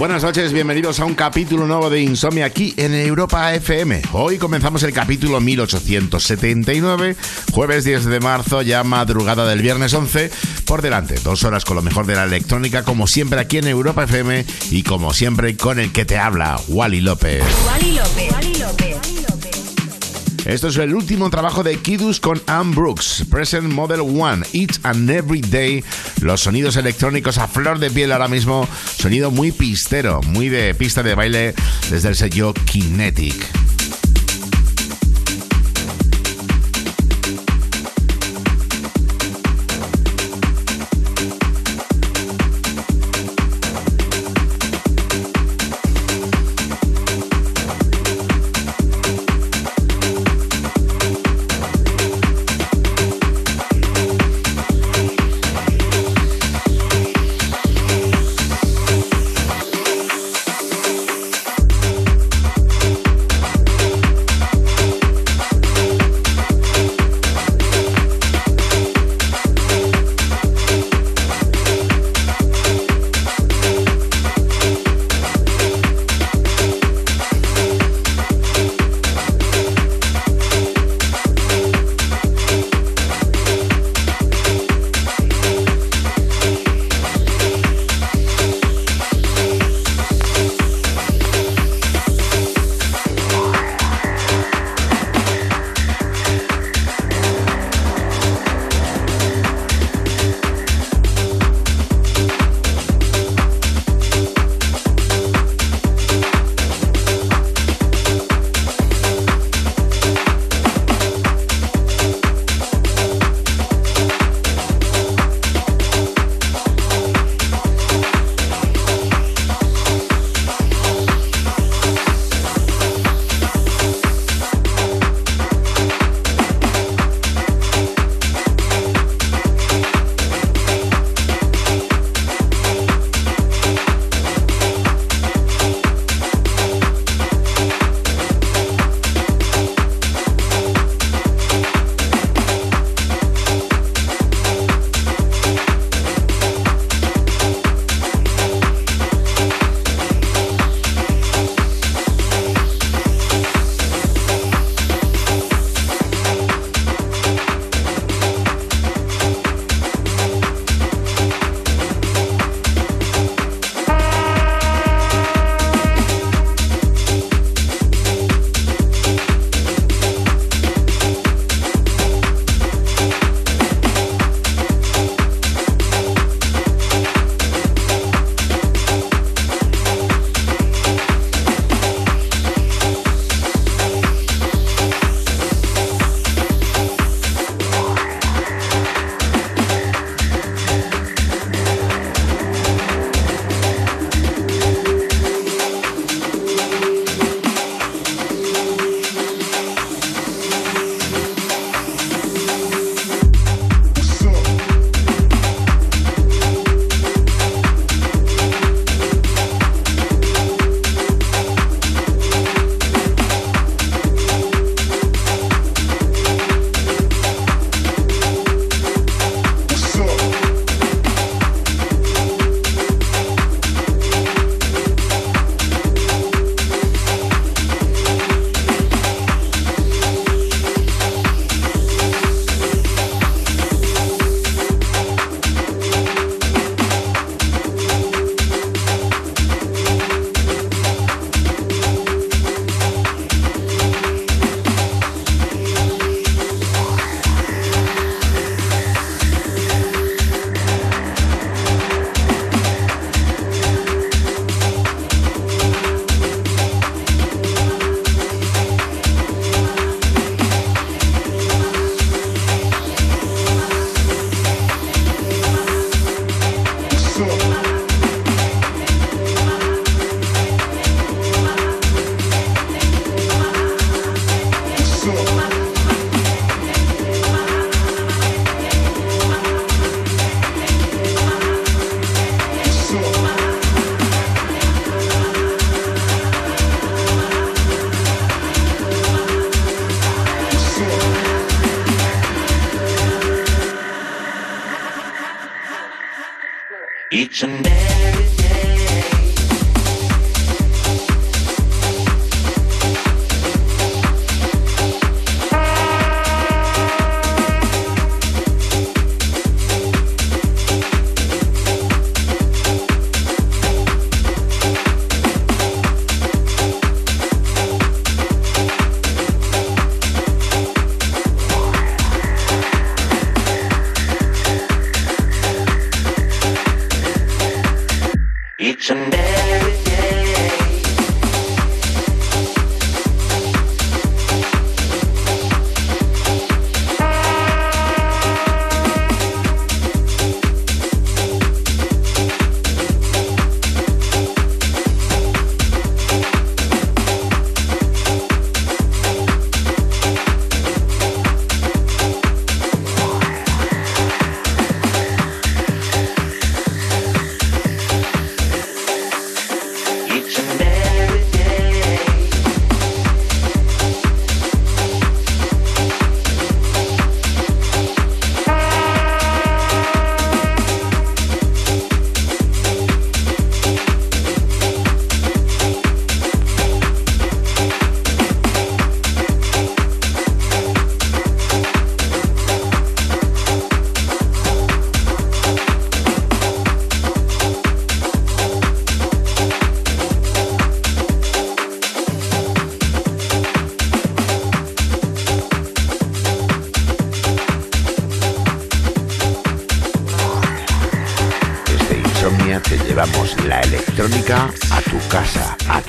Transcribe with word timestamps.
Buenas 0.00 0.22
noches, 0.22 0.54
bienvenidos 0.54 0.98
a 0.98 1.04
un 1.04 1.14
capítulo 1.14 1.66
nuevo 1.66 1.90
de 1.90 2.00
Insomnia 2.00 2.46
aquí 2.46 2.72
en 2.78 2.94
Europa 2.94 3.52
FM. 3.52 4.00
Hoy 4.12 4.38
comenzamos 4.38 4.82
el 4.82 4.94
capítulo 4.94 5.42
1879, 5.42 7.16
jueves 7.52 7.84
10 7.84 8.06
de 8.06 8.18
marzo, 8.18 8.62
ya 8.62 8.82
madrugada 8.82 9.46
del 9.46 9.60
viernes 9.60 9.92
11. 9.92 10.30
Por 10.64 10.80
delante, 10.80 11.16
dos 11.22 11.44
horas 11.44 11.66
con 11.66 11.76
lo 11.76 11.82
mejor 11.82 12.06
de 12.06 12.14
la 12.14 12.24
electrónica, 12.24 12.82
como 12.82 13.06
siempre 13.06 13.40
aquí 13.40 13.58
en 13.58 13.68
Europa 13.68 14.04
FM 14.04 14.46
y 14.70 14.84
como 14.84 15.12
siempre 15.12 15.58
con 15.58 15.78
el 15.78 15.92
que 15.92 16.06
te 16.06 16.16
habla, 16.16 16.58
Wally 16.68 17.02
López. 17.02 17.44
Wally 17.66 17.92
López. 17.92 18.49
Esto 20.50 20.66
es 20.66 20.76
el 20.78 20.96
último 20.96 21.30
trabajo 21.30 21.62
de 21.62 21.76
Kidus 21.76 22.18
con 22.18 22.42
Anne 22.48 22.74
Brooks, 22.74 23.24
Present 23.30 23.72
Model 23.72 24.00
One, 24.00 24.44
Each 24.52 24.80
and 24.82 25.08
Every 25.08 25.40
Day. 25.40 25.84
Los 26.22 26.40
sonidos 26.40 26.74
electrónicos 26.74 27.38
a 27.38 27.46
flor 27.46 27.78
de 27.78 27.88
piel 27.88 28.10
ahora 28.10 28.26
mismo, 28.26 28.66
sonido 28.98 29.30
muy 29.30 29.52
pistero, 29.52 30.20
muy 30.22 30.48
de 30.48 30.74
pista 30.74 31.04
de 31.04 31.14
baile 31.14 31.54
desde 31.88 32.08
el 32.08 32.16
sello 32.16 32.52
Kinetic. 32.52 33.69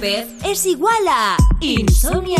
López 0.00 0.28
es 0.44 0.64
igual 0.64 1.06
a 1.10 1.36
Insomnia 1.60 2.39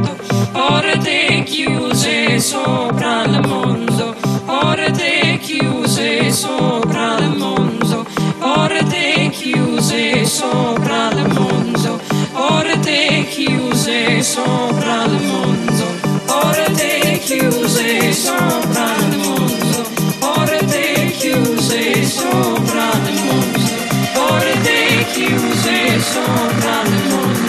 sopra 2.41 3.23
il 3.25 3.39
mondo, 3.47 4.15
porte 4.45 5.37
chiuse 5.41 6.31
sopra 6.31 7.19
il 7.19 7.35
mondo, 7.37 8.03
porte 8.39 9.29
chiuse 9.31 10.25
sopra 10.25 11.11
il 11.11 11.27
mondo, 11.33 11.99
porte 12.33 13.27
chiuse 13.29 14.23
sopra 14.23 15.03
il 15.05 15.21
mondo, 15.21 15.85
porte 16.25 17.19
chiuse 17.23 18.11
sopra 18.11 18.95
il 18.97 19.17
mondo, 19.17 19.85
porte 20.17 21.13
chiuse 21.19 22.03
sopra 22.03 22.89
il 23.05 23.23
mondo, 23.23 23.69
porte 24.13 25.05
chiuse 25.13 25.99
sopra 25.99 26.81
il 26.85 27.09
mondo. 27.09 27.40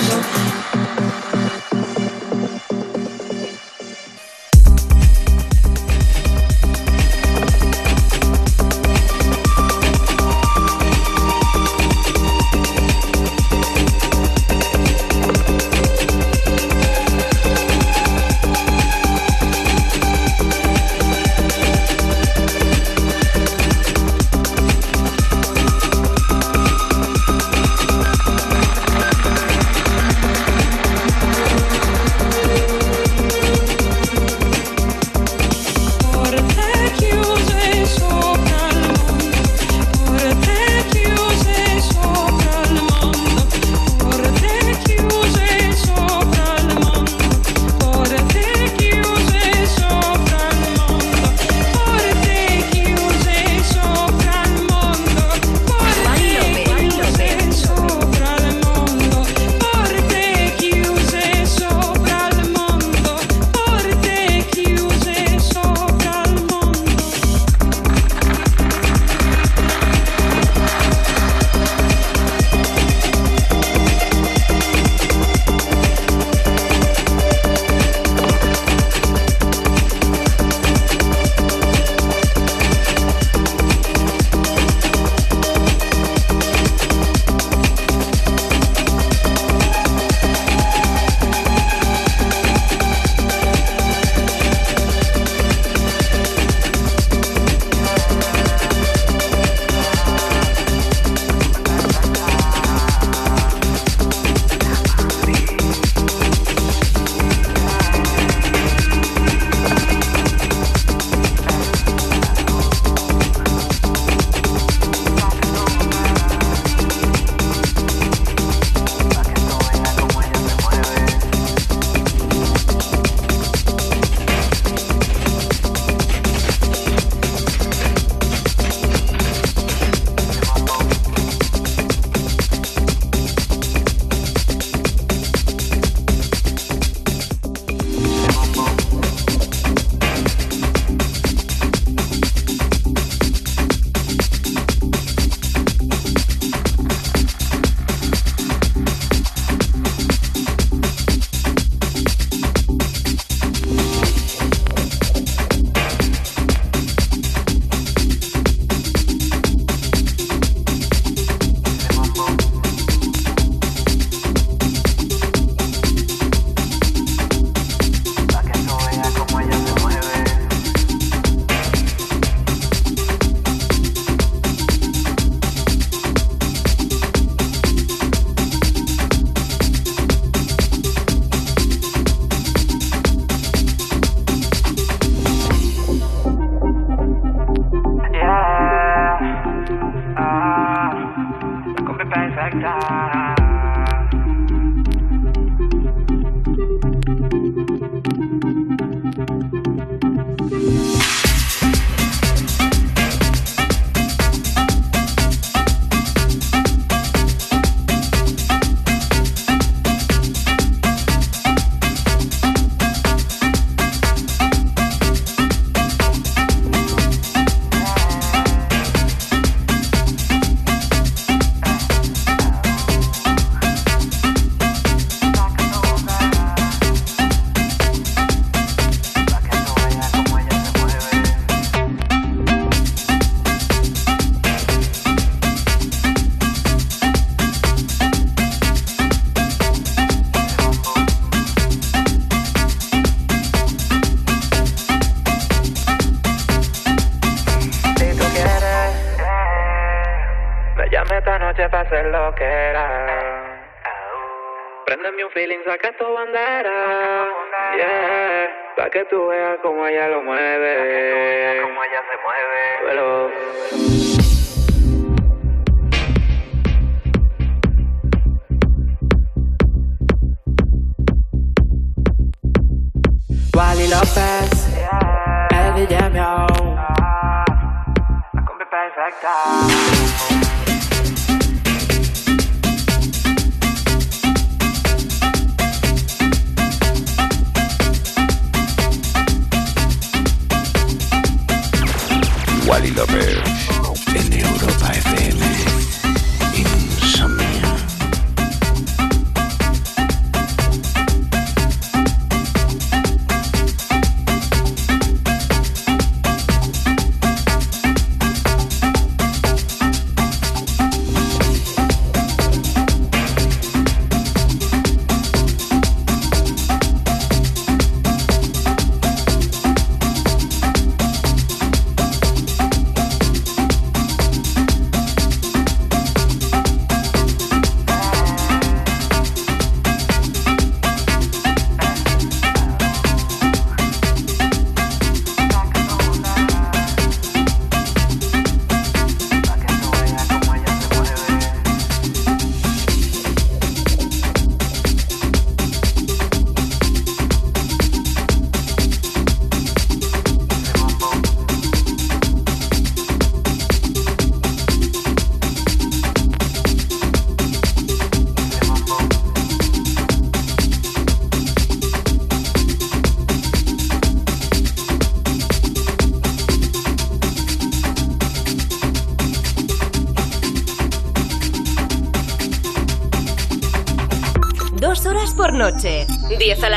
Que 259.03 259.09
tú 259.09 259.27
veas 259.27 259.59
cómo 259.63 259.87
ella 259.87 260.09
lo 260.09 260.23
mueve. 260.23 260.52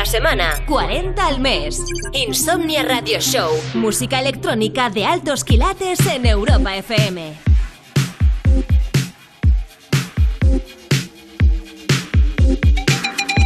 Semana. 0.06 0.64
40 0.66 1.26
al 1.26 1.40
mes. 1.40 1.82
Insomnia 2.12 2.82
Radio 2.82 3.20
Show. 3.20 3.50
Música 3.74 4.20
electrónica 4.20 4.90
de 4.90 5.04
altos 5.04 5.44
quilates 5.44 5.98
en 6.06 6.26
Europa 6.26 6.76
FM. 6.76 7.46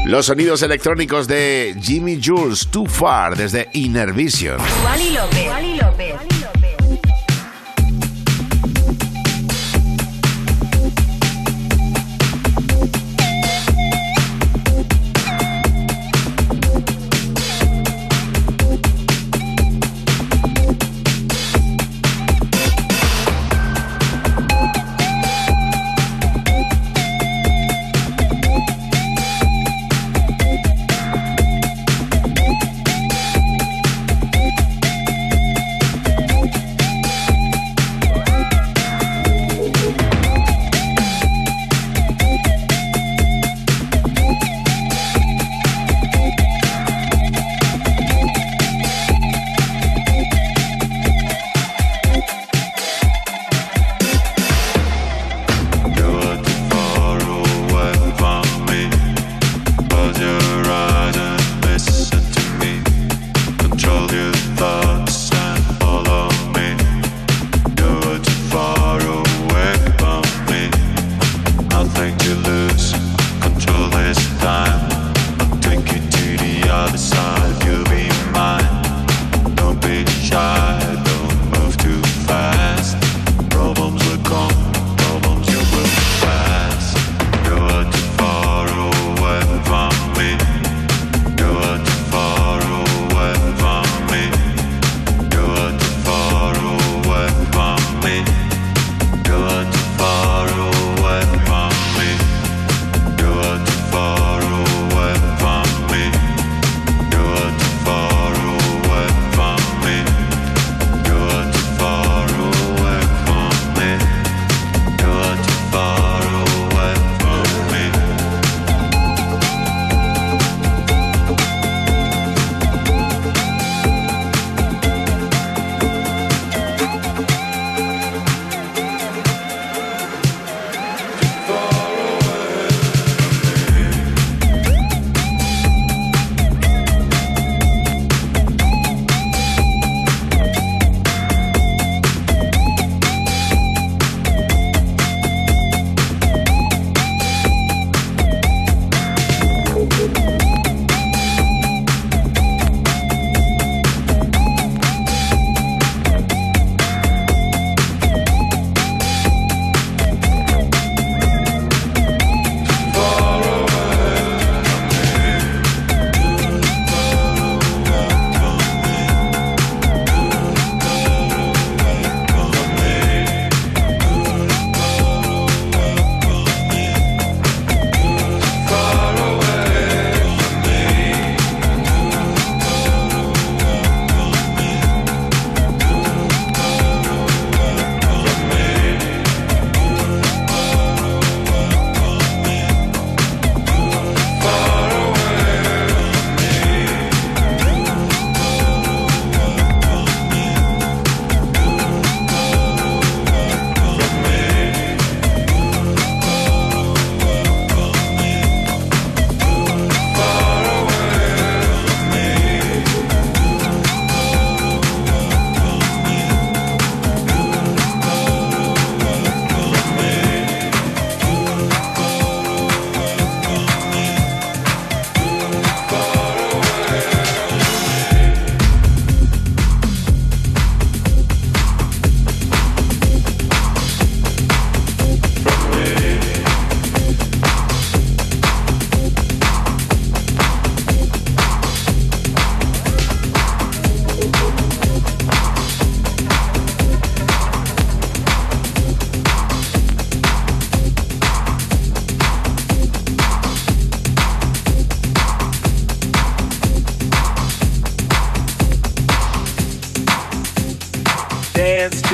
Los 0.07 0.27
sonidos 0.27 0.63
electrónicos 0.63 1.29
de 1.29 1.77
Jimmy 1.81 2.21
Jules 2.21 2.67
Too 2.69 2.87
Far 2.87 3.37
desde 3.37 3.69
Inner 3.75 4.13
Vision. 4.13 4.59
Wally 4.85 5.11
López. 5.11 5.47
Wally 5.47 5.75
López. 5.75 5.90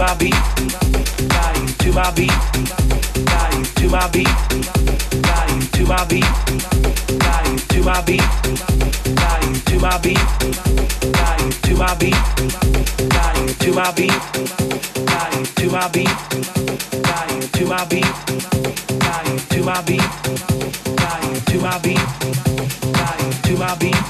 My 0.00 0.14
beat. 0.14 0.32
Body. 0.32 1.66
To 1.80 1.92
my 1.92 2.10
beat. 2.16 2.32
Body. 3.28 3.64
To 3.76 3.88
my 3.90 4.08
beat. 4.08 4.32
Body. 5.20 5.60
To 5.72 5.84
my 5.84 6.04
beat. 6.08 6.24
Body. 7.20 7.58
To 7.68 7.82
my 7.84 8.00
beat. 8.06 8.24
Body. 9.14 9.60
To 9.60 9.76
my 9.78 9.98
beat. 10.00 10.24
Body. 11.12 11.50
To 11.60 11.74
my 11.76 11.94
beat. 12.00 12.16
Body. 13.10 13.52
To 13.60 13.72
my 13.74 13.90
beat. 13.92 14.16
Body. 15.04 15.44
To 15.44 15.66
my 15.68 15.88
beat. 15.92 16.08
Body. 17.04 17.48
To 17.52 17.66
my 17.66 17.84
beat. 17.84 18.08
Body. 19.04 19.38
To 19.50 19.62
my 19.62 19.82
beat. 19.82 20.10
To 21.44 21.58
my 21.60 21.78
beat. 21.78 22.00
To 23.44 23.56
my 23.58 23.74
beat. 23.76 24.09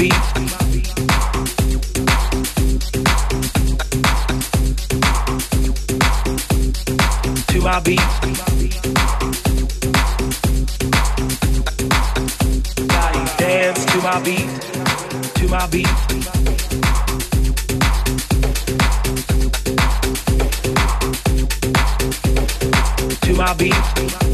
dance 0.00 0.32
to 23.26 23.34
my 23.36 23.54
beat, 23.54 24.29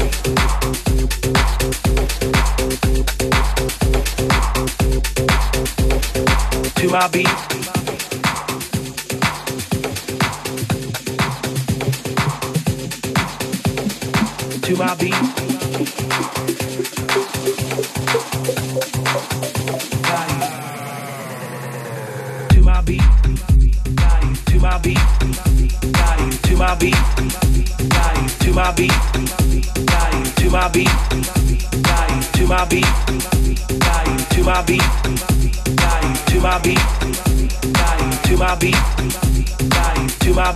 to 6.87 6.95
our 6.95 7.09
beat. 7.09 7.25
To 14.63 14.81
our 14.81 14.95
beat. 14.95 15.13
To 22.49 22.61
my 22.61 22.81
beat. 22.81 23.01
To 24.47 24.59
my 24.59 24.77
beat. 24.79 24.97
To 26.43 26.55
my 26.55 26.75
beat. 26.79 26.95
To 28.39 28.53
my 28.53 28.71
beat. 28.71 28.91
To 30.37 30.49
my 30.49 30.69
beat. 30.69 30.89
To 32.33 32.47
my 32.47 32.65
beat. 32.69 33.06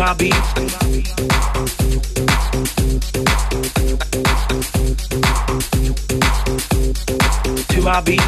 My 0.00 0.14
beat. 0.14 0.32
To 7.68 7.82
my 7.82 8.00
beat. 8.00 8.20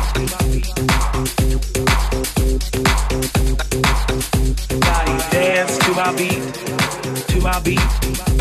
Body 4.80 5.16
dance 5.30 5.78
to 5.78 5.94
my 5.94 6.14
beat. 6.14 6.42
To 7.28 7.40
my 7.40 7.60
beat. 7.60 8.31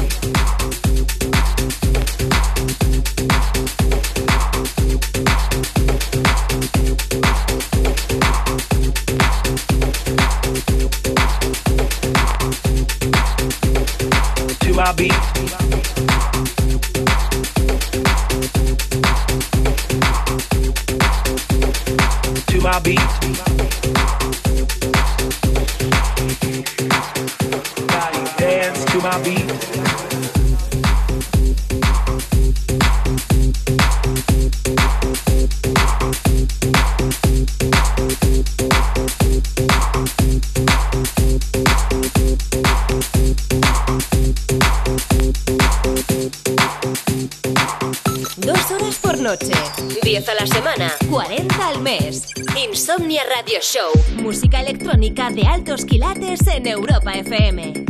FM. 57.31 57.80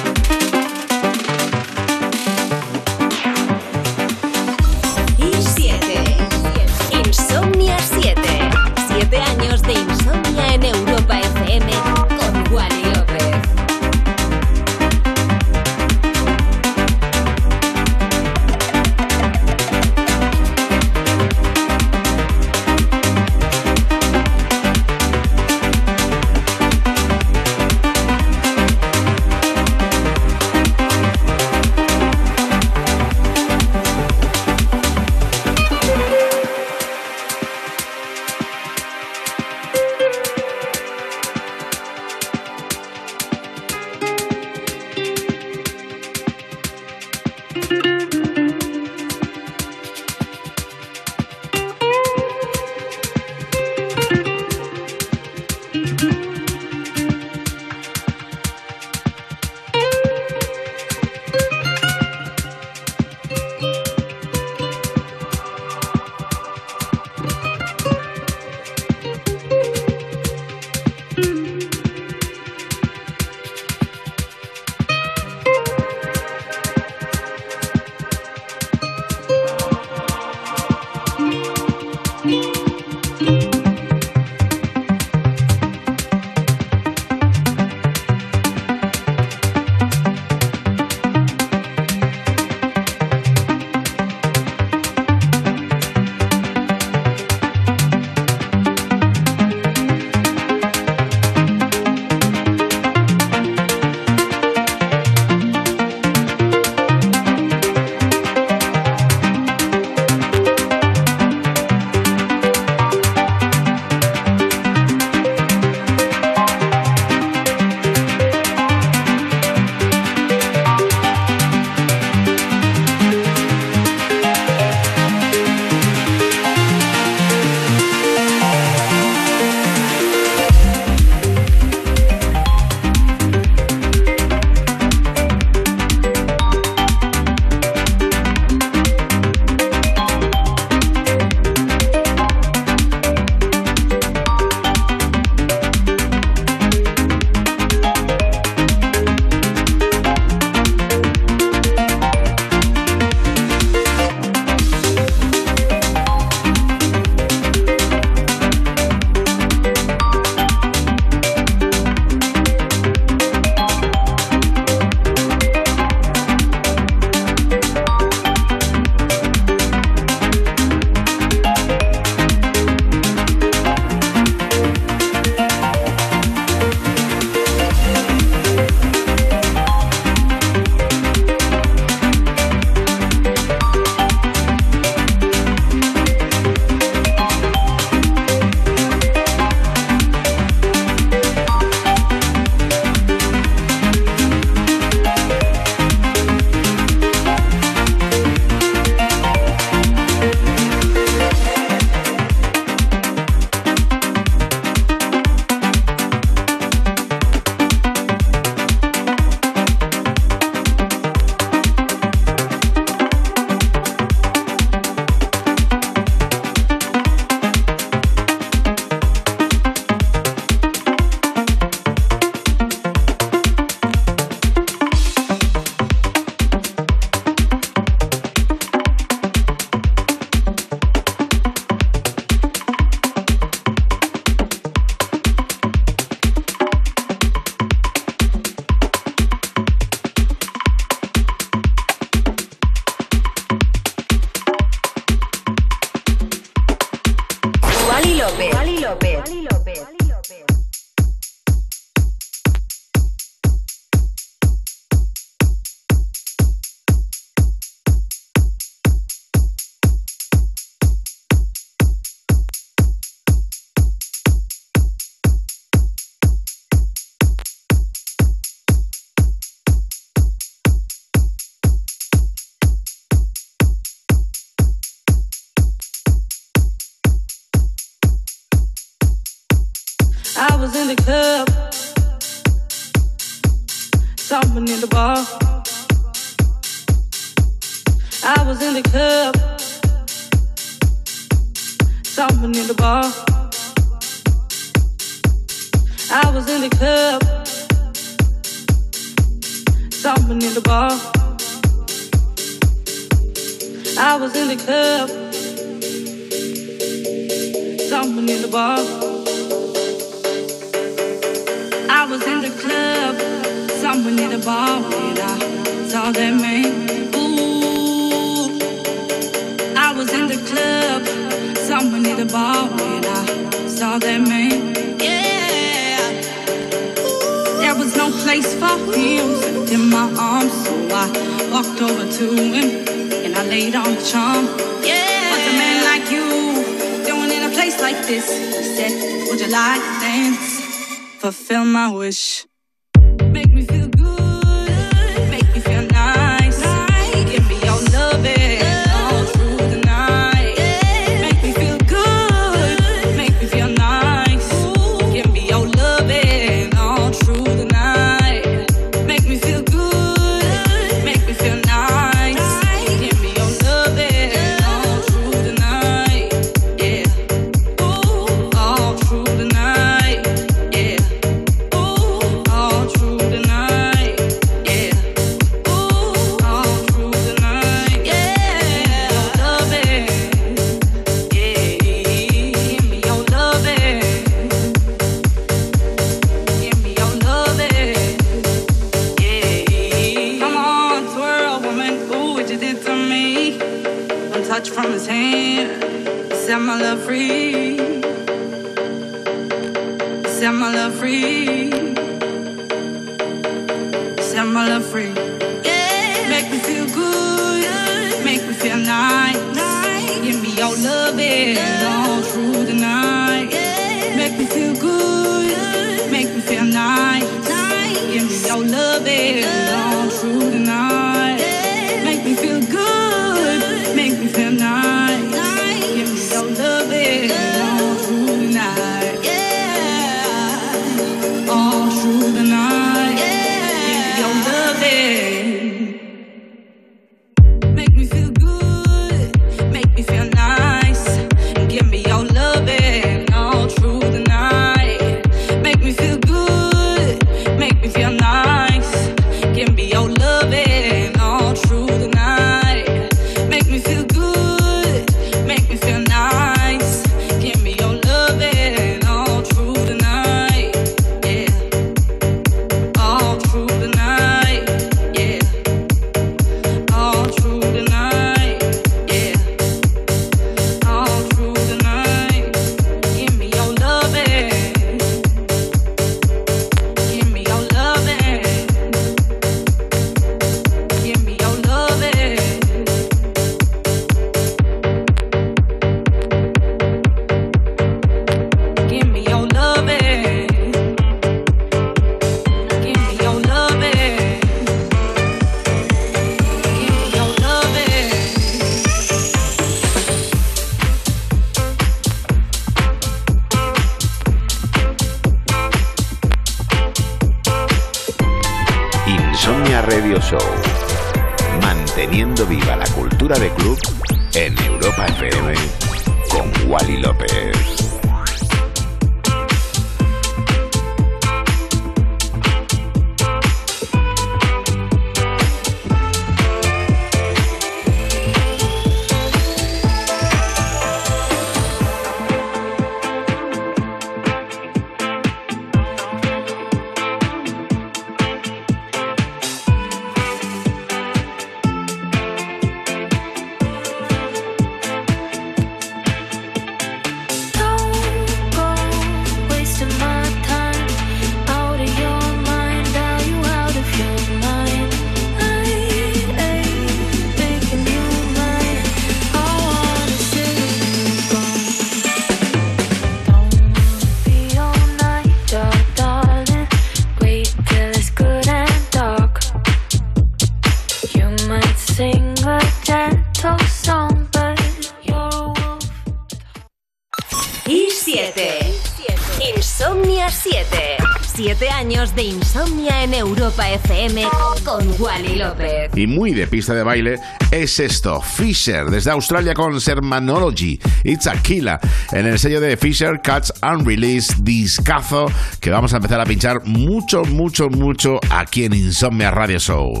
Y 585.98 586.06
muy 586.06 586.32
de 586.32 586.46
pista 586.46 586.74
de 586.74 586.84
baile 586.84 587.18
es 587.50 587.80
esto: 587.80 588.20
Fisher, 588.20 588.84
desde 588.84 589.10
Australia 589.10 589.52
con 589.52 589.80
Sermanology. 589.80 590.78
It's 591.02 591.26
Aquila, 591.26 591.80
en 592.12 592.24
el 592.24 592.38
sello 592.38 592.60
de 592.60 592.76
Fisher 592.76 593.20
Cuts 593.20 593.52
Unreleased, 593.64 594.36
discazo 594.42 595.26
que 595.58 595.70
vamos 595.70 595.92
a 595.94 595.96
empezar 595.96 596.20
a 596.20 596.24
pinchar 596.24 596.64
mucho, 596.64 597.24
mucho, 597.24 597.68
mucho 597.68 598.20
aquí 598.30 598.66
en 598.66 598.74
Insomnia 598.74 599.32
Radio 599.32 599.58
Show. 599.58 600.00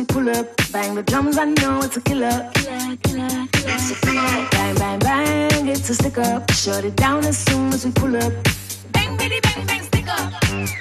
We 0.00 0.06
pull 0.06 0.28
up. 0.30 0.46
Bang 0.72 0.94
the 0.94 1.02
drums, 1.02 1.36
I 1.36 1.44
know 1.44 1.80
it's 1.82 1.96
a 1.96 2.00
killer. 2.00 2.50
Killer, 2.54 2.96
killer, 3.02 3.46
killer. 4.02 4.48
Bang, 4.50 4.74
bang, 4.76 4.98
bang, 4.98 5.68
it's 5.68 5.90
a 5.90 5.94
stick 5.94 6.18
up. 6.18 6.50
Shut 6.52 6.84
it 6.84 6.96
down 6.96 7.24
as 7.24 7.38
soon 7.38 7.72
as 7.72 7.84
we 7.84 7.92
pull 7.92 8.16
up. 8.16 8.32
Bang, 8.92 9.16
bitty, 9.16 9.40
bang, 9.40 9.66
bang, 9.66 9.82
stick 9.82 10.08
up. 10.08 10.32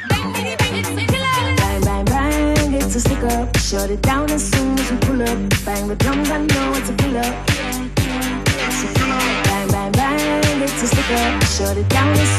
Bang, 0.09 0.33
bitty, 0.33 0.55
bang, 0.55 0.75
it's 0.79 0.89
a 0.89 0.95
killer. 1.11 1.55
Bang, 1.61 1.81
bang, 1.81 2.05
bang, 2.05 2.73
it's 2.73 2.95
a 2.95 2.99
stick 2.99 3.23
up. 3.35 3.57
Shut 3.57 3.89
it 3.89 4.01
down 4.01 4.29
as 4.31 4.43
soon 4.51 4.79
as 4.79 4.91
we 4.91 4.97
pull 4.97 5.21
up. 5.21 5.39
Bang 5.65 5.87
the 5.87 5.95
drums, 5.95 6.29
I 6.31 6.37
know 6.37 6.73
it's 6.77 6.89
a 6.89 6.95
killer. 6.95 7.29
Bang, 9.47 9.67
bang, 9.67 9.91
bang, 9.91 10.61
it's 10.61 10.83
a 10.83 10.87
stick 10.87 11.11
up. 11.11 11.43
Shut 11.43 11.77
it 11.77 11.89
down 11.89 12.11
as 12.13 12.29
soon 12.29 12.38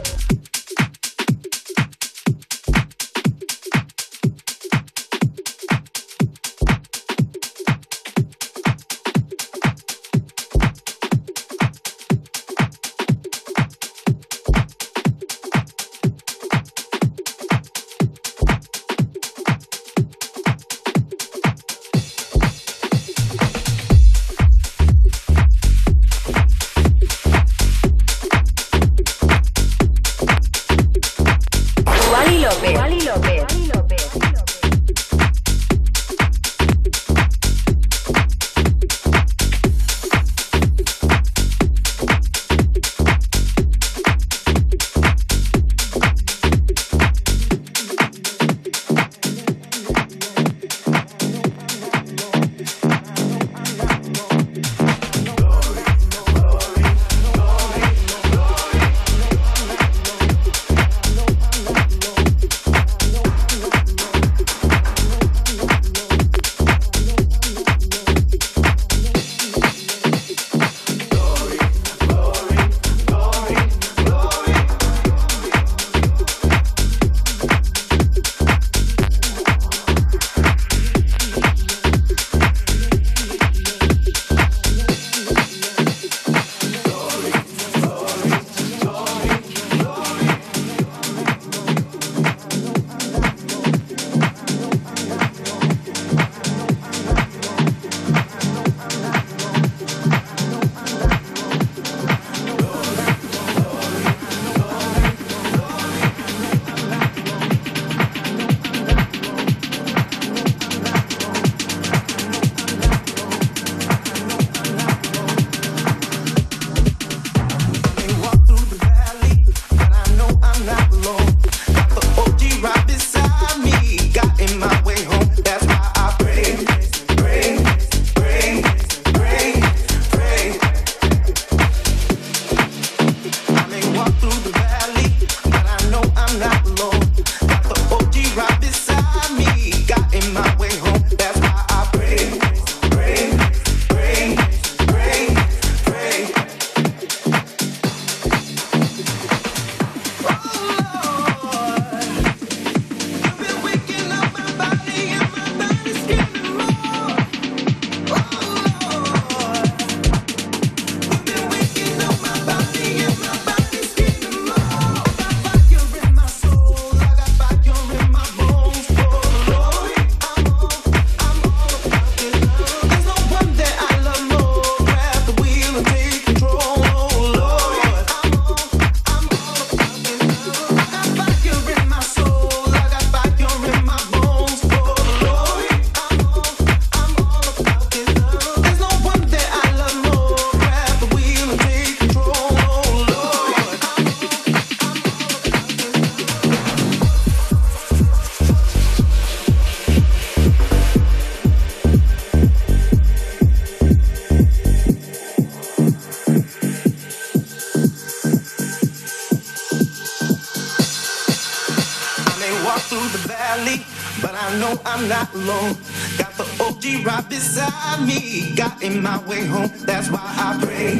Got 215.33 216.35
the 216.35 216.43
OG 216.59 217.05
right 217.05 217.29
beside 217.29 218.05
me. 218.05 218.53
Got 218.53 218.83
in 218.83 219.01
my 219.01 219.17
way 219.25 219.45
home, 219.45 219.71
that's 219.85 220.09
why 220.09 220.19
I 220.21 220.59
pray. 220.61 220.99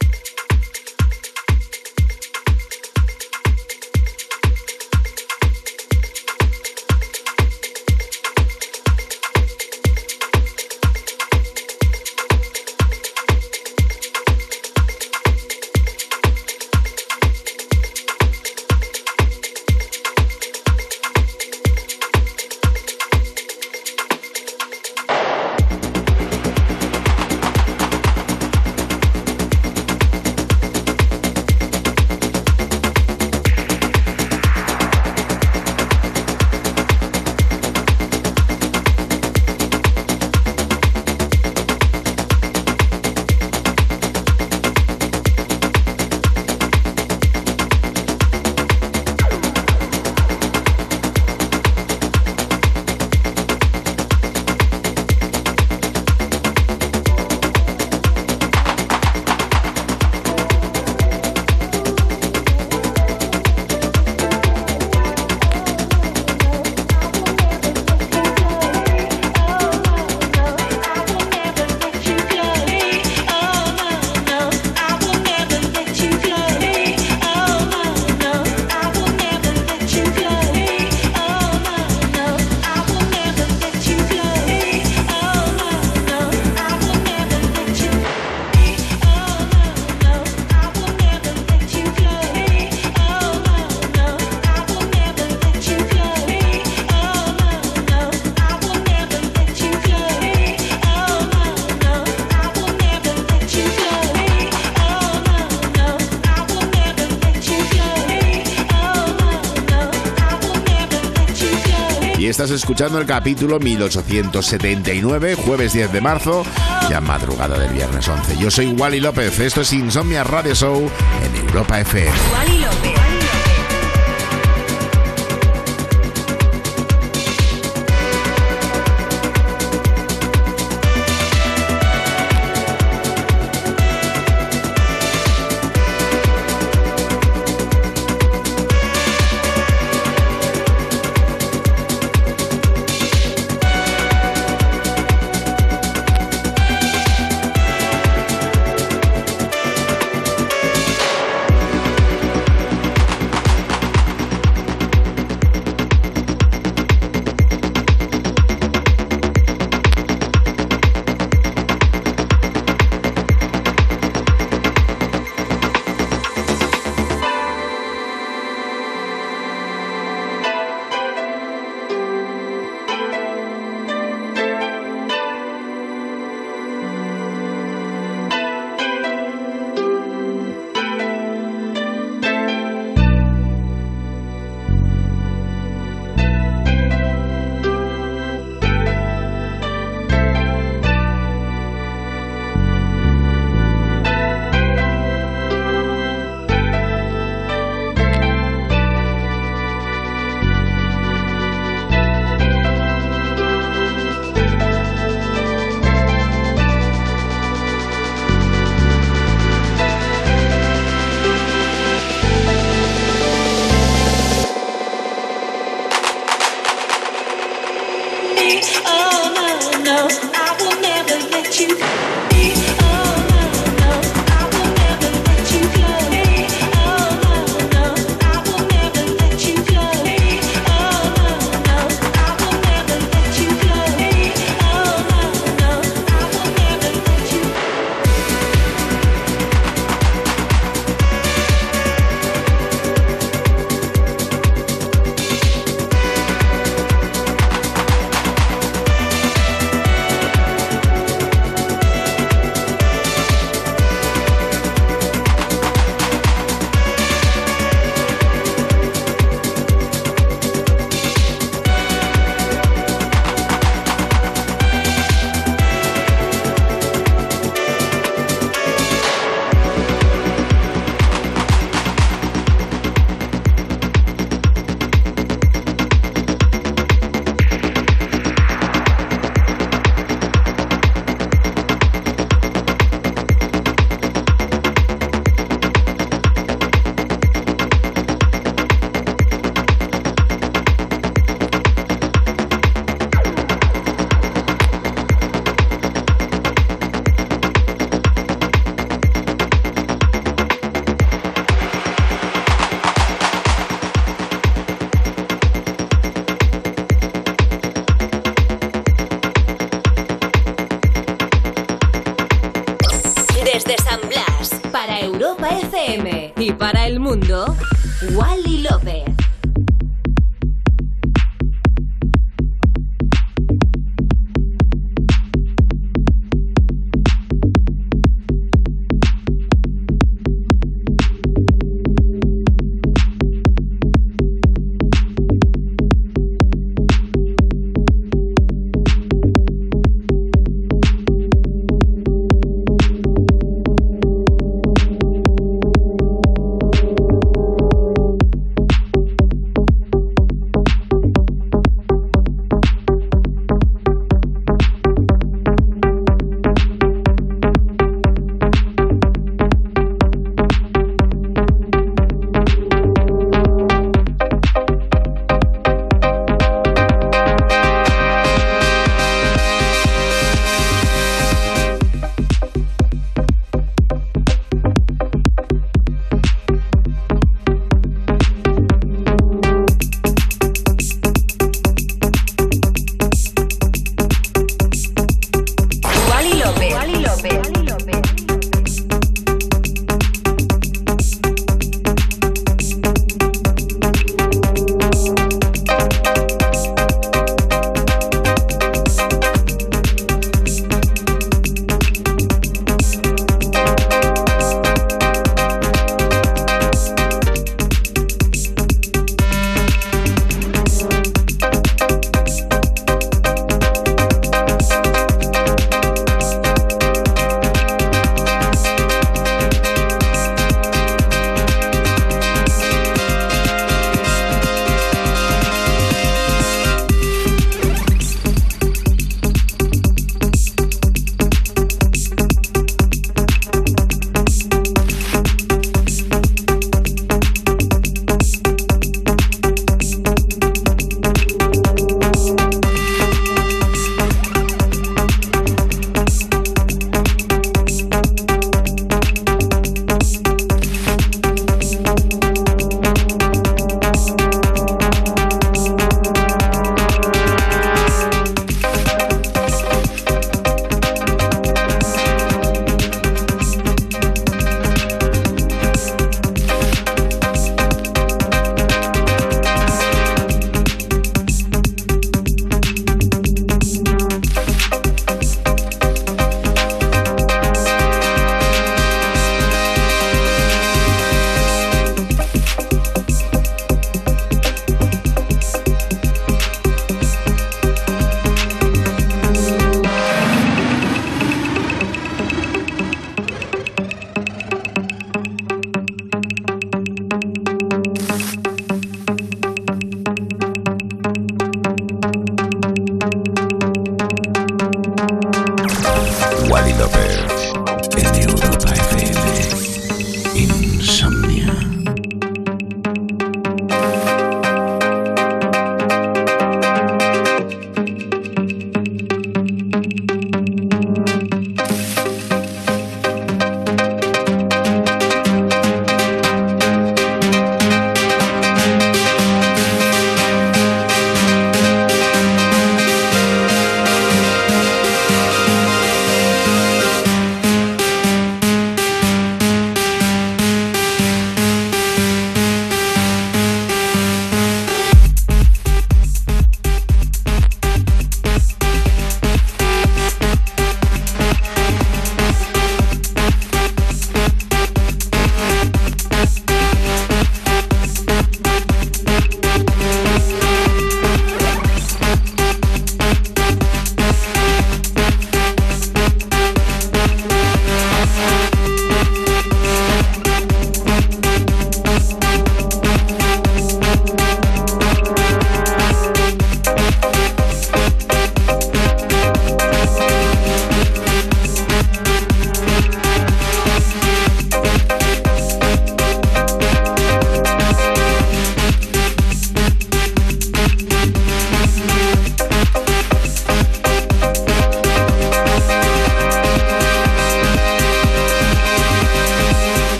Escuchando 112.61 112.99
el 112.99 113.07
capítulo 113.07 113.59
1879, 113.59 115.33
jueves 115.33 115.73
10 115.73 115.91
de 115.91 115.99
marzo, 115.99 116.43
ya 116.87 117.01
madrugada 117.01 117.57
del 117.57 117.73
viernes 117.73 118.07
11. 118.07 118.37
Yo 118.37 118.51
soy 118.51 118.67
Wally 118.67 118.99
López, 118.99 119.39
esto 119.39 119.61
es 119.61 119.73
Insomnia 119.73 120.23
Radio 120.23 120.53
Show 120.53 120.87
en 121.23 121.35
Europa 121.47 121.79
FM. 121.79 122.11
Wally 122.31 122.59
López. 122.59 123.00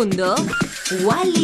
Mundo, 0.00 0.34
Wally 1.04 1.39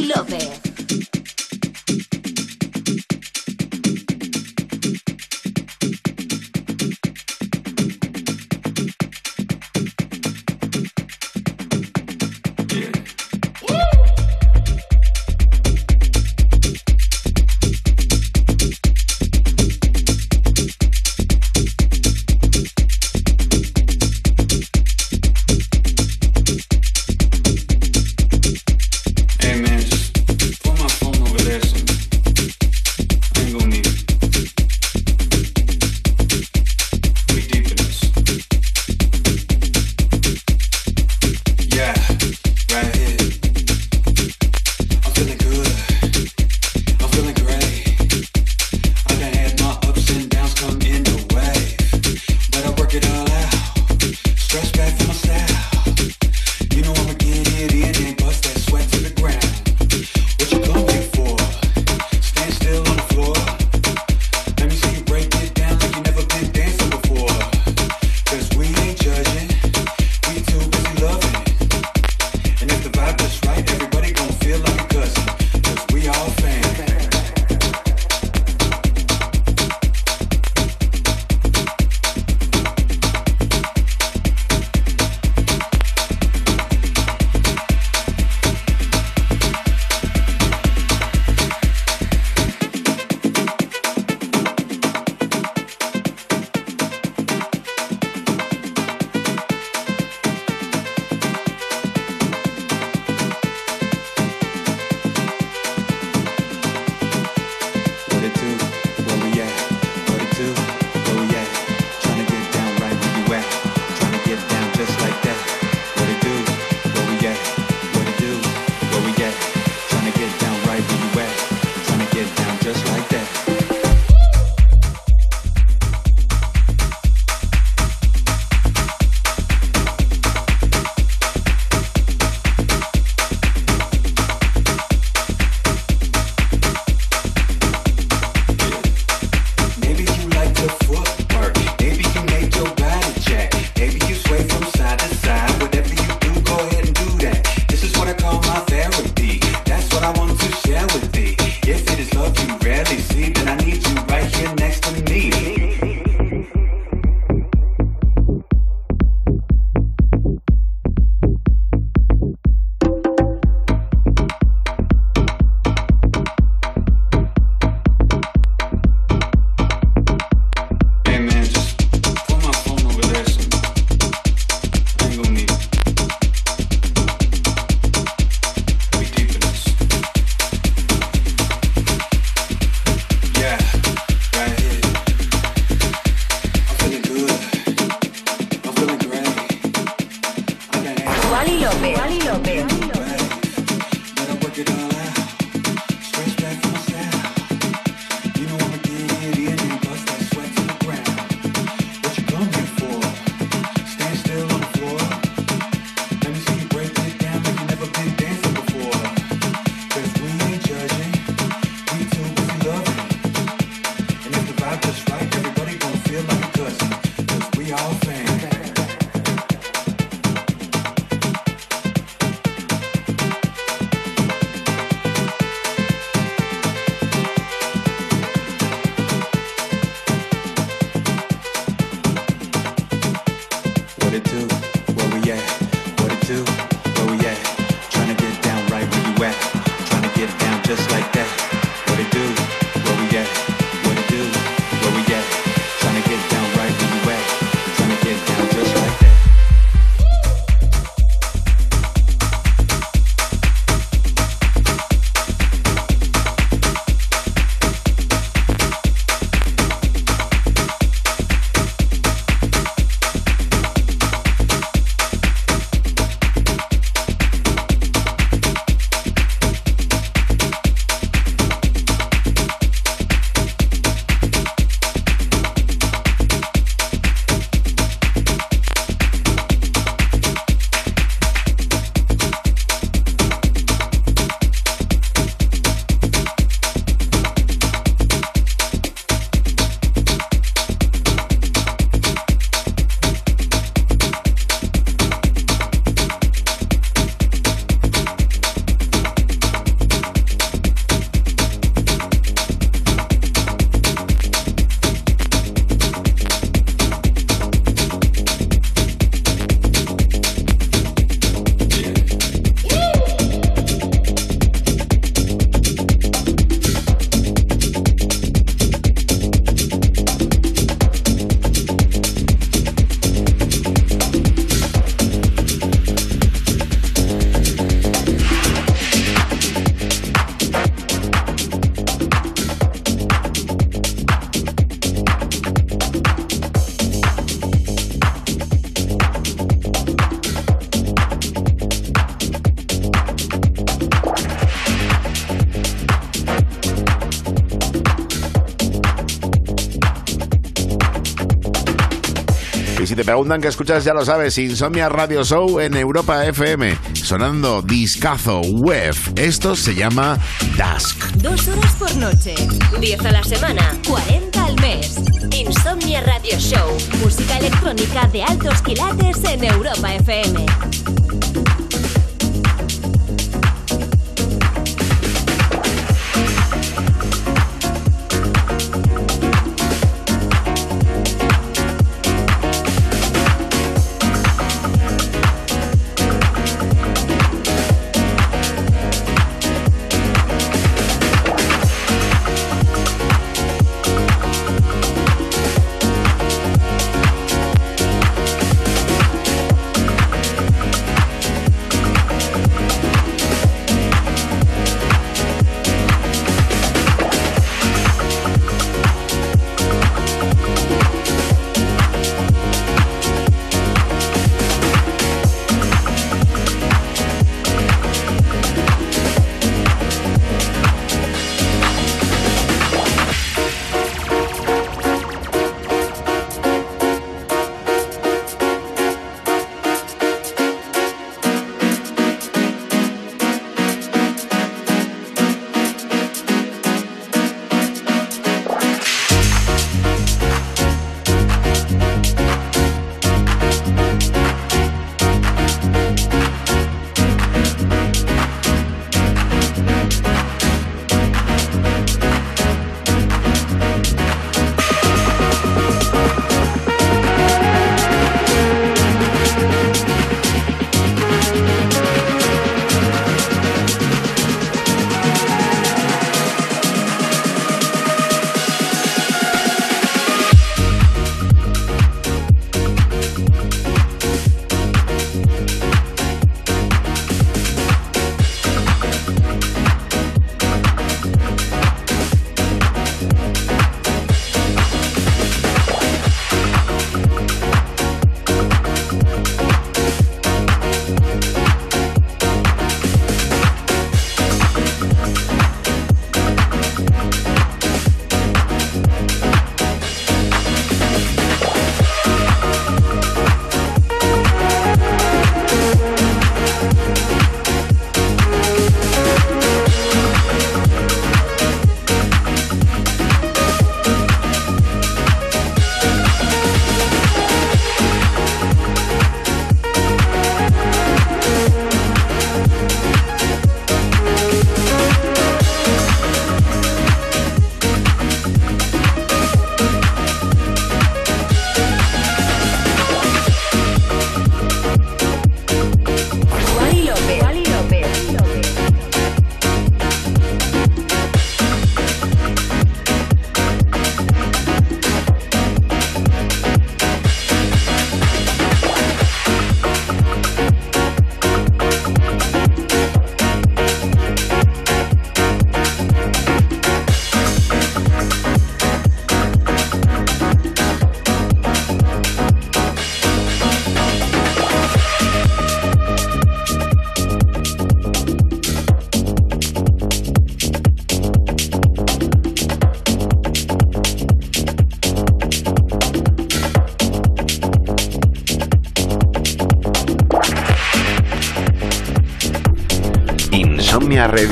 Si 352.86 352.94
te 352.94 353.04
preguntan 353.04 353.40
qué 353.40 353.48
escuchas, 353.48 353.82
ya 353.82 353.92
lo 353.92 354.04
sabes, 354.04 354.38
Insomnia 354.38 354.88
Radio 354.88 355.24
Show 355.24 355.58
en 355.58 355.74
Europa 355.74 356.24
FM, 356.24 356.78
sonando 356.94 357.60
discazo 357.60 358.42
web. 358.42 358.94
Esto 359.16 359.56
se 359.56 359.74
llama 359.74 360.16
Dusk. 360.56 361.04
Dos 361.16 361.48
horas 361.48 361.74
por 361.80 361.96
noche, 361.96 362.36
10 362.78 363.04
a 363.06 363.10
la 363.10 363.24
semana, 363.24 363.76
40 363.88 364.44
al 364.44 364.54
mes. 364.60 365.00
Insomnia 365.32 366.00
Radio 366.02 366.38
Show, 366.38 366.76
música 367.02 367.38
electrónica 367.38 368.06
de 368.06 368.22
altos 368.22 368.62
quilates 368.62 369.24
en 369.24 369.42
Europa 369.42 369.92
FM. 369.92 370.46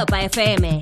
Europa 0.00 0.16
FM. 0.16 0.79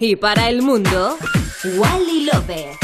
Y 0.00 0.16
para 0.16 0.48
el 0.48 0.62
mundo, 0.62 1.16
Wally 1.76 2.28
López. 2.32 2.76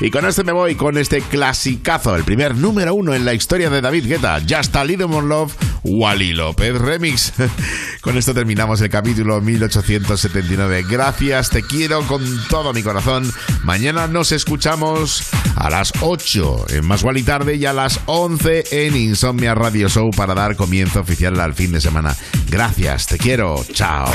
Y 0.00 0.10
con 0.10 0.24
este 0.24 0.42
me 0.42 0.52
voy 0.52 0.74
con 0.74 0.96
este 0.96 1.20
clasicazo, 1.20 2.16
el 2.16 2.24
primer 2.24 2.54
número 2.54 2.94
uno 2.94 3.12
en 3.12 3.26
la 3.26 3.34
historia 3.34 3.68
de 3.68 3.82
David 3.82 4.06
Guetta, 4.06 4.40
Just 4.48 4.74
a 4.74 4.84
Little 4.84 5.06
More 5.06 5.26
Love, 5.26 5.52
Wally 5.84 6.32
López 6.32 6.78
Remix. 6.78 7.34
con 8.06 8.16
esto 8.16 8.32
terminamos 8.32 8.80
el 8.82 8.88
capítulo 8.88 9.40
1879. 9.40 10.84
Gracias, 10.88 11.50
te 11.50 11.64
quiero 11.64 12.06
con 12.06 12.22
todo 12.48 12.72
mi 12.72 12.84
corazón. 12.84 13.28
Mañana 13.64 14.06
nos 14.06 14.30
escuchamos 14.30 15.24
a 15.56 15.68
las 15.70 15.92
8 16.00 16.66
en 16.68 16.86
Más 16.86 17.02
Wally 17.02 17.24
Tarde 17.24 17.56
y 17.56 17.66
a 17.66 17.72
las 17.72 17.98
11 18.06 18.86
en 18.86 18.96
Insomnia 18.96 19.56
Radio 19.56 19.88
Show 19.88 20.10
para 20.16 20.34
dar 20.34 20.54
comienzo 20.54 21.00
oficial 21.00 21.40
al 21.40 21.54
fin 21.54 21.72
de 21.72 21.80
semana. 21.80 22.16
Gracias, 22.48 23.08
te 23.08 23.18
quiero, 23.18 23.64
chao. 23.72 24.06